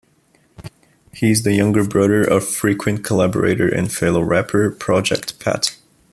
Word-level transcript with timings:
He 1.13 1.29
is 1.29 1.43
the 1.43 1.53
younger 1.53 1.83
brother 1.83 2.23
of 2.23 2.47
frequent 2.49 3.03
collaborator 3.03 3.67
and 3.69 3.93
fellow 3.93 4.21
rapper 4.23 4.71
Project 4.71 5.39
Pat. 5.39 5.75